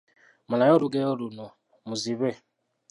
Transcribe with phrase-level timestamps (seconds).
[0.49, 1.47] Malayo olugero luno:
[1.87, 2.31] Muzibe…